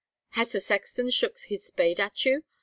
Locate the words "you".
2.25-2.43